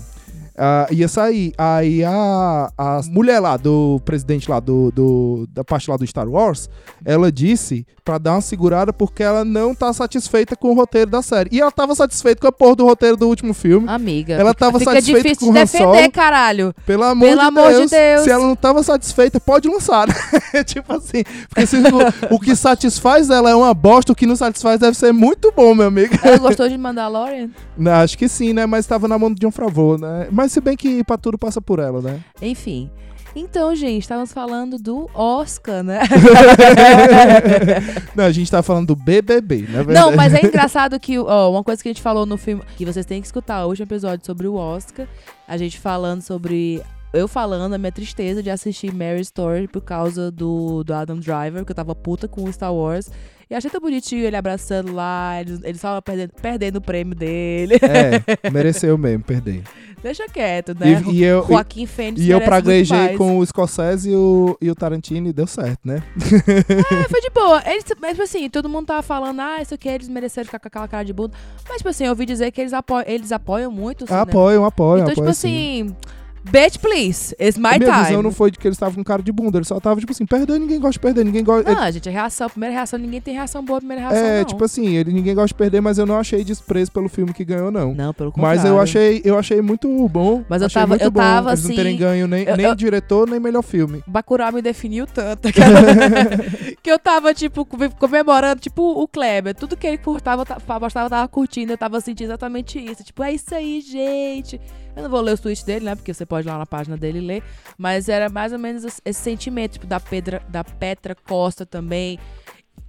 [0.62, 1.54] Ah, ia sair.
[1.58, 6.28] Aí a, a mulher lá, do presidente lá, do, do- da parte lá do Star
[6.28, 6.69] Wars,
[7.06, 11.22] ela disse pra dar uma segurada porque ela não tá satisfeita com o roteiro da
[11.22, 11.50] série.
[11.54, 13.88] E ela tava satisfeita com a porra do roteiro do último filme.
[13.88, 16.12] Amiga, Ela tava satisfeita com o Han defender, Solo.
[16.12, 16.74] caralho.
[16.86, 18.22] Pelo amor, Pelo de, amor de Deus, Deus.
[18.24, 20.08] Se ela não tava satisfeita, pode lançar.
[20.65, 21.24] tipo assim.
[21.48, 24.98] Porque se o, o que satisfaz ela é uma bosta, o que não satisfaz deve
[24.98, 26.13] ser muito bom, meu amigo.
[26.22, 27.50] Ela gostou de Mandalorian?
[27.78, 28.65] Não, acho que sim, né?
[28.65, 30.28] Mas tava na mão de John Favreau, né?
[30.32, 32.24] Mas se bem que pra tudo passa por ela, né?
[32.42, 32.90] Enfim.
[33.36, 36.00] Então, gente, estávamos falando do Oscar, né?
[38.16, 39.84] não, a gente tá falando do BBB, né?
[39.94, 42.86] Não, mas é engraçado que, ó, uma coisa que a gente falou no filme, que
[42.86, 45.08] vocês têm que escutar o último episódio sobre o Oscar,
[45.48, 46.82] a gente falando sobre.
[47.12, 51.66] Eu falando a minha tristeza de assistir Mary Story por causa do, do Adam Driver,
[51.66, 53.10] que eu tava puta com o Star Wars.
[53.50, 57.80] E achei tão bonitinho ele abraçando lá, ele, ele só perdendo, perdendo o prêmio dele.
[57.82, 59.64] É, mereceu mesmo, perder.
[60.02, 61.04] Deixa quieto, né?
[61.08, 64.76] E, e eu, Joaquim Fênix e eu praguejei com o Scorsese e o, e o
[64.76, 66.02] Tarantino e deu certo, né?
[66.18, 67.62] É, foi de boa.
[67.66, 70.68] Eles, mas, tipo assim, todo mundo tava falando, ah, isso aqui eles mereceram ficar com
[70.68, 71.34] aquela cara de bunda.
[71.68, 74.24] Mas, tipo assim, eu ouvi dizer que eles apoiam, eles apoiam muito cinema.
[74.24, 75.96] Apoiam, apoiam, Então, tipo apoiam sim.
[76.45, 77.36] Assim, Bitch, please.
[77.39, 78.06] It's my a minha time.
[78.06, 80.12] visão não foi de que eles estavam com cara de bunda, eles só estavam, tipo
[80.12, 81.73] assim, perder, ninguém gosta de perder, ninguém gosta.
[81.73, 84.38] Não, gente, a reação, a primeira reação, ninguém tem reação boa, a primeira reação É,
[84.39, 84.45] não.
[84.45, 87.43] tipo assim, ele, ninguém gosta de perder, mas eu não achei desprezo pelo filme que
[87.45, 87.93] ganhou, não.
[87.93, 88.60] Não, pelo contrário.
[88.62, 90.43] Mas eu achei, eu achei muito bom.
[90.49, 92.75] Mas eu tava- eu bom tava, eles não terem assim, ganho nem, eu- nem eu-
[92.75, 94.04] diretor, nem melhor filme.
[94.08, 95.60] Bacurau me definiu tanto que,
[96.82, 99.56] que eu tava, tipo, come- comemorando, tipo, o Kleber.
[99.56, 101.73] Tudo que ele curtava, eu tava curtindo.
[101.73, 103.04] Eu tava sentindo exatamente isso.
[103.04, 104.60] Tipo, é isso aí, gente.
[105.00, 105.96] Eu não vou ler os tweets dele, né?
[105.96, 107.42] Porque você pode ir lá na página dele ler.
[107.78, 112.20] Mas era mais ou menos esse sentimento, tipo, da, Pedra, da Petra Costa também.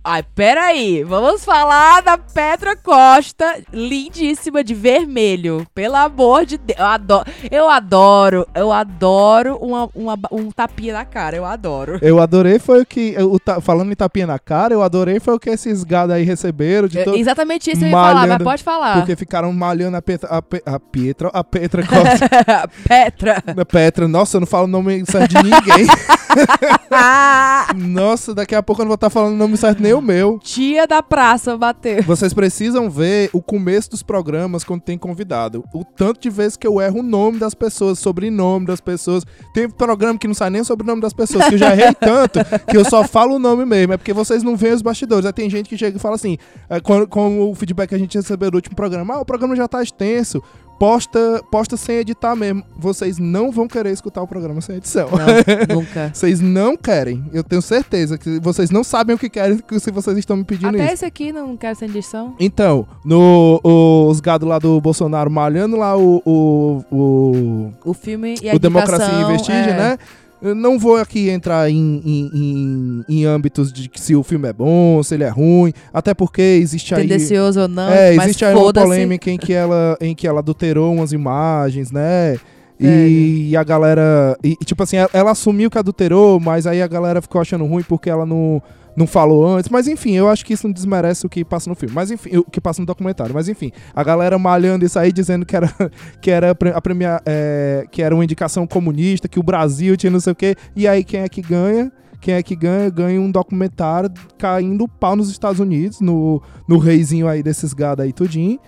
[0.03, 5.67] Ai, peraí, vamos falar da Petra Costa, lindíssima de vermelho.
[5.75, 11.05] Pelo amor de Deus, eu adoro, eu adoro, eu adoro uma, uma- um tapinha na
[11.05, 11.99] cara, eu adoro.
[12.01, 15.39] Eu adorei foi o que, ta- falando em tapinha na cara, eu adorei foi o
[15.39, 18.63] que esses gados aí receberam de Eu- todo, exatamente isso eu ia falar, mas pode
[18.63, 18.97] falar.
[19.01, 23.43] porque ficaram malhando a Petra, a, Pe- a Pietra, a Petra Costa, Petra.
[23.55, 25.87] a Petra, nossa, eu não falo o nome certo de ninguém.
[27.77, 30.39] nossa, daqui a pouco eu não vou estar falando o nome certo nem o meu.
[30.39, 32.03] Tia da praça bateu.
[32.03, 35.65] Vocês precisam ver o começo dos programas quando tem convidado.
[35.73, 39.25] O tanto de vezes que eu erro o nome das pessoas, sobrenome das pessoas.
[39.53, 42.39] Tem programa que não sai nem o nome das pessoas, que eu já errei tanto
[42.69, 43.93] que eu só falo o nome mesmo.
[43.93, 45.27] É porque vocês não veem os bastidores.
[45.27, 46.37] Aí tem gente que chega e fala assim,
[46.69, 49.57] é, com, com o feedback que a gente recebeu do último programa, ah, o programa
[49.57, 50.43] já tá extenso.
[50.81, 52.65] Posta, posta sem editar mesmo.
[52.75, 55.11] Vocês não vão querer escutar o programa sem edição.
[55.11, 56.11] Não, nunca.
[56.15, 57.23] Vocês não querem.
[57.35, 60.69] Eu tenho certeza que vocês não sabem o que querem se vocês estão me pedindo
[60.69, 60.95] Até isso.
[60.95, 62.35] esse aqui não quero sem edição.
[62.41, 68.49] Então, no, os gado lá do Bolsonaro malhando lá o, o, o, O filme e
[68.49, 69.99] a o Democracia em Vestígio, é, né?
[70.43, 74.49] Eu não vou aqui entrar em, em, em, em âmbitos de que se o filme
[74.49, 77.03] é bom, se ele é ruim, até porque existe aí...
[77.03, 80.95] Tendencioso ou não, é, existe aí uma polêmica em que, ela, em que ela adulterou
[80.95, 82.39] umas imagens, né?
[82.83, 84.37] E a galera.
[84.43, 87.67] E, e, tipo assim, ela, ela assumiu que adulterou, mas aí a galera ficou achando
[87.67, 88.63] ruim porque ela não,
[88.97, 89.71] não falou antes.
[89.71, 91.95] Mas enfim, eu acho que isso não desmerece o que passa no filme.
[91.95, 93.35] Mas enfim, o que passa no documentário.
[93.35, 95.73] Mas enfim, a galera malhando isso aí, dizendo que era,
[96.21, 100.21] que era a premia, é, que era uma indicação comunista, que o Brasil tinha não
[100.21, 100.57] sei o quê.
[100.75, 101.93] E aí quem é que ganha?
[102.21, 102.91] Quem é que ganha?
[102.91, 108.13] Ganha um documentário caindo pau nos Estados Unidos, no, no reizinho aí desses gados aí
[108.13, 108.59] tudinho.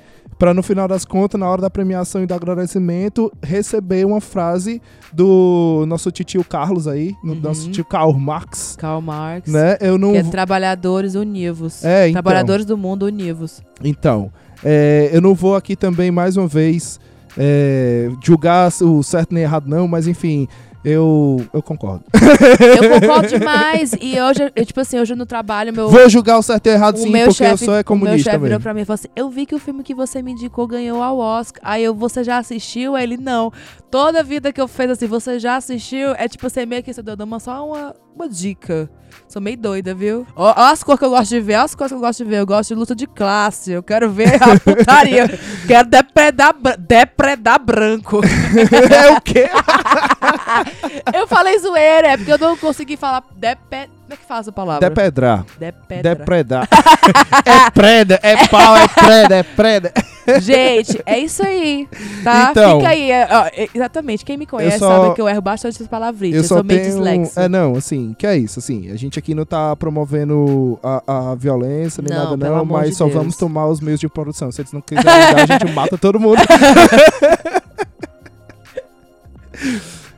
[0.42, 4.82] Pra no final das contas, na hora da premiação e do agradecimento, receber uma frase
[5.12, 7.36] do nosso tio Carlos aí, Uhum.
[7.36, 9.48] nosso tio Karl Marx, Karl Marx.
[9.48, 9.76] né?
[9.80, 10.10] Eu não.
[10.10, 11.84] Que é Trabalhadores Univos.
[11.84, 12.14] É, então.
[12.14, 13.62] Trabalhadores do Mundo Univos.
[13.84, 14.32] Então,
[14.64, 16.98] é, eu não vou aqui também, mais uma vez,
[17.38, 20.48] é, julgar o certo nem errado, não, mas enfim,
[20.84, 22.04] eu, eu concordo.
[22.12, 23.92] Eu concordo demais.
[24.00, 25.88] E hoje, eu, tipo assim, hoje no trabalho, meu.
[25.88, 27.78] Vou julgar o certo e errado o sim, meu porque eu chefe, sou é o
[27.78, 29.94] meu comunista chefe virou pra mim e falou assim: Eu vi que o filme que
[29.94, 31.62] você me indicou ganhou ao Oscar.
[31.64, 32.96] Aí eu, você já assistiu?
[32.96, 33.52] Aí ele, não.
[33.90, 36.12] Toda vida que eu fiz assim, você já assistiu?
[36.16, 38.90] É tipo assim, meio que você deu uma, só uma, uma dica.
[39.28, 40.26] Sou meio doida, viu?
[40.34, 42.30] Ó as cores que eu gosto de ver, ó as coisas que eu gosto de
[42.30, 42.40] ver.
[42.40, 43.70] Eu gosto de luta de classe.
[43.70, 45.28] Eu quero ver a putaria.
[45.66, 48.20] quero depredar, depredar branco.
[48.24, 49.48] é o quê?
[51.14, 53.88] eu falei zoeira, é porque eu não consegui falar depe...
[54.02, 54.90] Como é que fala essa palavra?
[54.90, 55.46] Depedrar.
[55.58, 56.14] Depedra.
[56.14, 56.68] Depredar.
[57.46, 59.92] é preda, é pau, é preda, é preda.
[60.38, 61.88] Gente, é isso aí,
[62.22, 62.48] tá?
[62.50, 62.78] Então.
[62.78, 64.22] Fica aí, é, ó, é, exatamente.
[64.22, 66.36] Quem me conhece só- sabe que eu erro bastante essas palavrinhas.
[66.36, 67.40] Eu Eu, sou meio dislexa.
[67.40, 71.34] É, não, assim, que é isso, assim, a gente aqui não tá promovendo a, a
[71.34, 73.16] violência nem Não, nada não, mas de só Deus.
[73.16, 74.52] vamos tomar os meios de produção.
[74.52, 76.38] Se eles não quiserem ajudar, a gente mata todo mundo.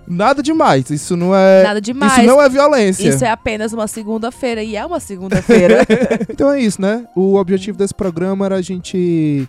[0.06, 1.62] Nada demais, isso não é...
[1.62, 2.12] Nada demais.
[2.18, 3.08] Isso não é violência.
[3.08, 4.62] Isso é apenas uma segunda-feira.
[4.62, 5.84] E é uma segunda-feira.
[6.28, 7.06] Então é isso, né?
[7.14, 9.48] O objetivo desse programa era a gente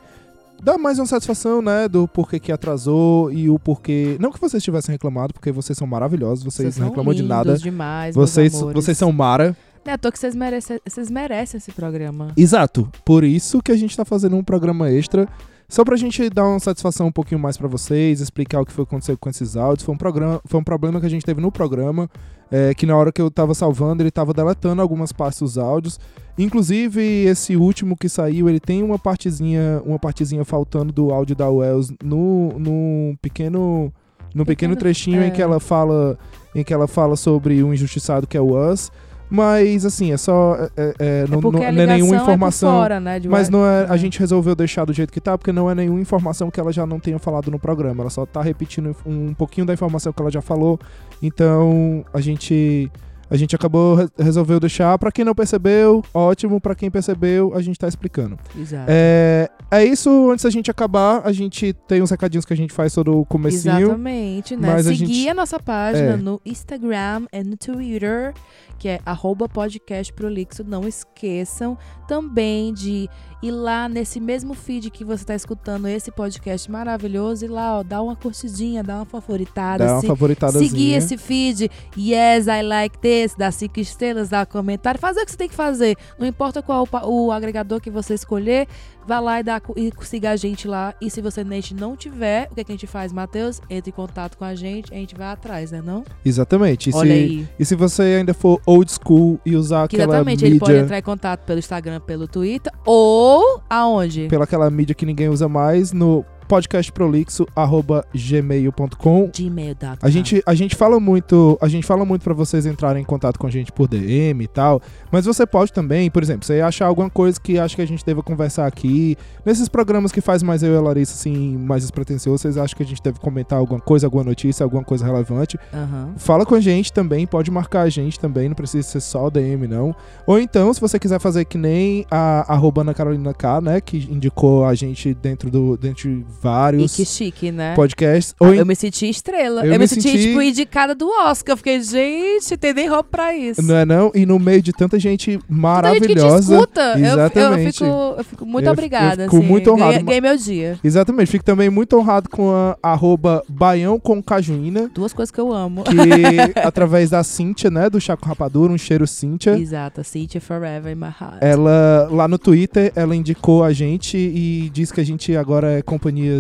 [0.62, 1.88] dar mais uma satisfação, né?
[1.88, 4.18] Do porquê que atrasou e o porquê.
[4.20, 7.58] Não que vocês tivessem reclamado, porque vocês são maravilhosos, vocês, não são reclamam de nada.
[7.58, 9.56] demais, Vocês, vocês são Mara.
[9.86, 12.32] Não é à toa que vocês merecem, vocês merecem esse programa.
[12.36, 12.90] Exato.
[13.06, 15.28] Por isso que a gente tá fazendo um programa extra.
[15.68, 18.84] Só pra gente dar uma satisfação um pouquinho mais pra vocês, explicar o que foi
[18.84, 19.84] aconteceu com esses áudios.
[19.84, 22.10] Foi um, programa, foi um problema que a gente teve no programa,
[22.52, 26.00] é, que na hora que eu tava salvando, ele tava deletando algumas partes dos áudios.
[26.38, 31.50] Inclusive, esse último que saiu, ele tem uma partezinha, uma partezinha faltando do áudio da
[31.50, 33.92] Wells no, no pequeno.
[34.34, 35.32] No pequeno Pequeno, trechinho em é.
[35.32, 36.20] que ela fala.
[36.54, 38.92] Em que ela fala sobre o injustiçado que é o Us.
[39.30, 40.56] Mas assim, é só.
[40.56, 42.70] É, é, é, não, é não- a não é nenhuma informação.
[42.70, 45.38] É por fora, né, Mas não é, a gente resolveu deixar do jeito que tá,
[45.38, 48.04] porque não é nenhuma informação que ela já não tenha falado no programa.
[48.04, 50.80] Ela só tá repetindo um pouquinho da informação que ela já falou.
[51.22, 52.92] Então, a gente
[53.30, 54.98] a gente acabou re- resolveu deixar.
[54.98, 56.60] Pra quem não percebeu, ótimo.
[56.62, 58.38] Pra quem percebeu, a gente tá explicando.
[58.58, 58.86] Exato.
[58.88, 60.32] É, é isso.
[60.32, 63.26] Antes da gente acabar, a gente tem uns recadinhos que a gente faz todo o
[63.26, 63.78] comecinho.
[63.78, 64.68] Exatamente, né?
[64.74, 66.18] mas a Seguir gente- a nossa página É.
[66.18, 68.34] no Instagram e no Twitter,
[68.78, 70.64] que é arroba podcast prolixo.
[70.64, 73.10] Não esqueçam também de
[73.48, 77.84] ir lá nesse mesmo feed que você está escutando esse podcast maravilhoso e lá, ó,
[77.84, 79.86] dá uma curtidinha, dá uma favoritada.
[79.86, 80.70] Dá uma se- favoritadazinha.
[80.70, 85.32] Seguir esse feed, yes, I like this, dá cinco estrelas, dá comentário, fazer o que
[85.32, 85.96] você tem que fazer.
[86.18, 88.68] Não importa qual o, o agregador que você escolher,
[89.08, 90.94] vá lá e, dá, e siga a gente lá.
[91.02, 93.62] E se você não tiver, o que, é que a gente faz, Matheus?
[93.70, 96.04] Entre em contato com a gente, a gente vai atrás, né não?
[96.24, 96.90] Exatamente.
[96.90, 97.48] E Olha se, aí.
[97.60, 100.84] e se você ainda for old school e usar Que aquela exatamente, ele pode mídia,
[100.84, 104.28] entrar em contato pelo Instagram, pelo Twitter, ou aonde?
[104.28, 109.32] pela aquela mídia que ninguém usa mais, no podcastprolixo@gmail.com.
[109.34, 109.98] Gmail.com.
[110.02, 113.38] A gente, a gente fala muito, a gente fala muito para vocês entrarem em contato
[113.40, 114.82] com a gente por DM e tal,
[115.12, 118.06] mas você pode também, por exemplo, você achar alguma coisa que acha que a gente
[118.06, 122.42] deva conversar aqui, nesses programas que faz mais eu e a Larissa assim, mais despretensioso,
[122.42, 125.58] vocês acham que a gente deve comentar alguma coisa, alguma notícia, alguma coisa relevante?
[125.74, 126.14] Aham.
[126.18, 129.32] Fala com a gente também, pode marcar a gente também, não precisa ser só o
[129.32, 129.96] DM, não.
[130.26, 133.82] Ou então, se você quiser fazer que nem a arroba Ana Carolina K, né?
[133.82, 135.78] Que indicou a gente dentro do.
[135.78, 137.74] dentro de E vários que chique, né?
[137.76, 138.36] podcasts.
[138.40, 139.62] Ah, em- Eu me senti estrela.
[139.62, 141.54] Eu Eu, me me, senti, senti- tipo, indicada do Oscar.
[141.54, 143.62] Eu fiquei, gente, tem nem roupa pra isso.
[143.62, 144.12] Não é não?
[144.14, 146.54] E no meio de tanta gente Tanta gente que te maravilhosa.
[146.56, 146.82] escuta.
[146.82, 147.78] eu- Eu, Exatamente.
[147.80, 149.24] fico, eu fico muito Eu- eu obrigada.
[149.26, 149.46] fico assim.
[149.46, 149.92] muito honrado.
[149.92, 150.80] Ganhei, ganhei meu dia.
[150.84, 151.32] Exatamente.
[151.32, 154.90] Fico também muito honrado com a arroba Baião com Cajuína.
[154.94, 155.84] Duas coisas que eu amo.
[155.84, 155.92] Que
[156.66, 157.90] através da Cíntia, né?
[157.90, 159.58] Do Chaco Rapadura, um cheiro Cíntia.
[159.58, 160.04] Exato.
[160.04, 161.38] City Forever in my heart.
[161.42, 165.82] Ela, lá no Twitter, ela indicou a gente e diz que a gente agora é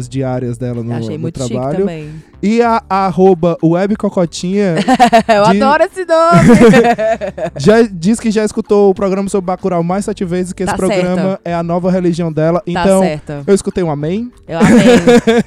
[0.09, 1.79] diárias dela no, Achei no muito trabalho.
[1.79, 2.09] também.
[2.43, 4.75] E a, a arroba webcocotinha
[5.27, 6.59] eu De- adoro esse nome.
[7.57, 10.77] já diz que já escutou o programa sobre Bacurau mais sete vezes, que esse Tá
[10.77, 11.41] programa certa.
[11.45, 12.59] é a nova religião dela.
[12.59, 13.43] tá Então, certa.
[13.47, 14.31] eu escutei um amém.
[14.47, 14.85] Eu amei.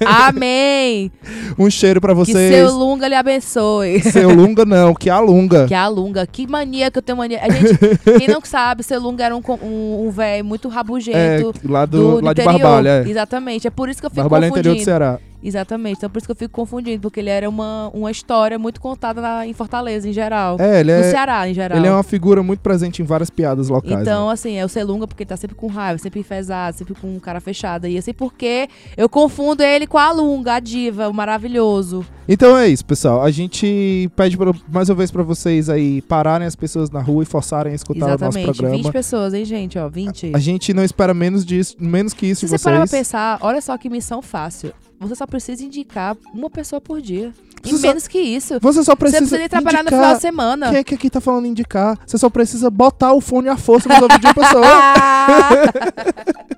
[0.06, 1.12] Amém.
[1.58, 2.54] Um cheiro pra Que vocês.
[2.54, 4.00] seu Lunga lhe abençoe.
[4.02, 5.66] Seu Lunga não, que alunga.
[5.66, 6.26] Que é a Lunga.
[6.26, 7.40] Que mania que eu tenho mania.
[7.42, 7.76] A gente,
[8.18, 11.54] quem não sabe, seu Lunga era um, um, um velho muito É, rabugento.
[11.68, 12.60] lá, do, do, lá de interior.
[12.62, 13.04] Barbalha.
[13.06, 13.08] É.
[13.08, 13.66] Exatamente.
[13.66, 14.82] É por isso que eu fico Barbalha é interior do.
[14.84, 15.18] Ceará.
[15.42, 15.98] Exatamente.
[15.98, 19.20] Então por isso que eu fico confundindo, porque ele era uma, uma história muito contada
[19.20, 20.56] na- em Fortaleza, em geral.
[20.60, 21.78] É, ele No é, Ceará, em geral.
[21.78, 24.00] ele é uma figura muito presente em várias piadas locais.
[24.02, 24.32] Então, né?
[24.32, 27.40] assim, é o Selunga porque ele tá sempre com raiva, sempre enfesado, sempre com cara
[27.40, 27.88] fechada.
[27.88, 32.04] E assim, porque eu confundo ele com a Lunga, a diva, o maravilhoso.
[32.28, 33.22] Então é isso, pessoal.
[33.22, 37.22] A gente pede pra- mais uma vez pra vocês aí pararem as pessoas na rua
[37.22, 38.46] e forçarem a escutar o nosso Exatamente.
[38.48, 38.92] 20 programa.
[38.92, 39.78] pessoas, hein, gente?
[39.78, 40.32] Ó, 20.
[40.34, 42.64] A gente não espera menos disso, menos que isso Se de você vocês.
[42.64, 44.72] parar pra pensar, olha só que missão fácil.
[45.00, 47.32] Você só precisa indicar uma pessoa por dia.
[47.64, 48.58] E Você só- menos que isso.
[48.60, 50.68] Você só Você precisa precisa nem trabalhar no final de semana.
[50.70, 51.98] Quem é que aqui tá falando indicar?
[52.06, 54.64] Você só precisa botar o fone à força nos ouvidos de uma pessoa.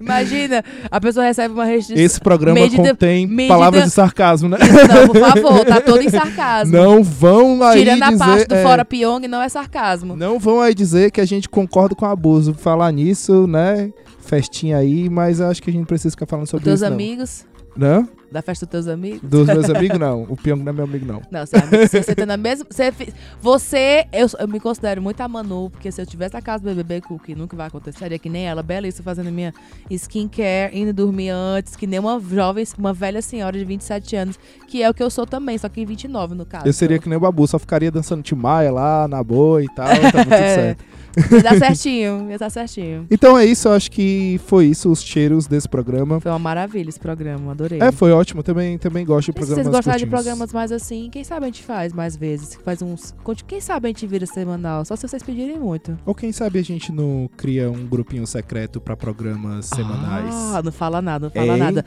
[0.00, 2.04] Imagina, a pessoa recebe uma restrição.
[2.04, 4.58] Esse programa Medida- contém medida- palavras de sarcasmo, né?
[4.58, 6.72] Não, por favor, tá todo em sarcasmo.
[6.76, 8.18] Não vão aí Tirando a dizer...
[8.24, 10.14] parte do é, fora Pyong, não é sarcasmo.
[10.14, 12.54] Não vão aí dizer que a gente concorda com o abuso.
[12.54, 13.90] Falar nisso, né?
[14.20, 16.86] Festinha aí, mas acho que a gente precisa ficar falando sobre teus isso.
[16.86, 17.57] amigos, Não.
[17.78, 18.08] Não?
[18.30, 19.20] da festa dos teus amigos.
[19.22, 20.24] Dos meus amigos, não.
[20.24, 21.22] O Pyong não é meu amigo, não.
[21.30, 22.66] Não, você, é amigo, você tá na mesma.
[22.68, 22.92] Você,
[23.40, 26.74] você eu, eu me considero muito a Manu, porque se eu tivesse a casa do
[26.74, 29.52] BBB, que nunca vai acontecer, seria que nem ela, belíssima, fazendo minha
[29.90, 34.82] skincare, indo dormir antes, que nem uma jovem, uma velha senhora de 27 anos, que
[34.82, 36.66] é o que eu sou também, só que em 29 no caso.
[36.66, 39.88] Eu seria que nem o Babu, só ficaria dançando Timaya lá, na boa e tal,
[39.88, 40.54] tá tudo É.
[40.54, 40.84] certo.
[41.32, 43.06] Ia dar certinho, ia dar certinho.
[43.10, 46.20] Então é isso, eu acho que foi isso, os cheiros desse programa.
[46.20, 47.80] Foi uma maravilha esse programa, adorei.
[47.80, 50.72] É, foi ótimo, também, também gosto de E se programas vocês gostarem de programas mais
[50.72, 52.58] assim, quem sabe a gente faz mais vezes.
[52.64, 53.14] Faz uns.
[53.46, 55.98] Quem sabe a gente vira semanal, só se vocês pedirem muito.
[56.04, 60.34] Ou quem sabe a gente não cria um grupinho secreto pra programas semanais.
[60.34, 61.58] Ah, não fala nada, não fala Hein?
[61.58, 61.84] nada.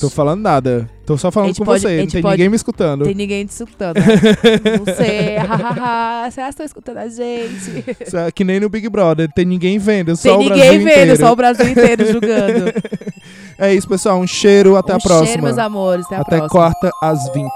[0.00, 0.90] Tô falando nada.
[1.06, 3.04] Tô só falando com pode- você, não tem pode- ninguém me escutando.
[3.04, 3.96] Tem ninguém te escutando.
[3.96, 4.04] né?
[4.84, 5.36] não sei.
[5.36, 7.84] hahaha, que estão escutando a gente?
[8.14, 10.90] É Que nem no Big Brother, tem ninguém vendo, só Tem o ninguém Brasil vendo,
[10.90, 11.16] inteiro.
[11.16, 12.72] só o Brasil inteiro julgando.
[13.58, 14.20] É isso, pessoal.
[14.20, 15.26] Um cheiro, até um a próxima.
[15.28, 16.04] Cheiro, meus amores.
[16.06, 16.48] Até a até próxima.
[16.50, 17.48] quarta às 20.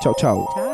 [0.00, 0.46] Tchau, tchau.
[0.54, 0.67] Tchau.